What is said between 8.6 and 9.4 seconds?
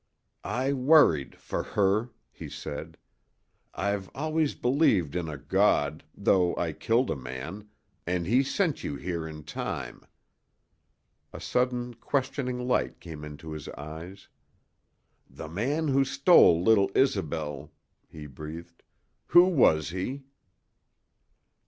you here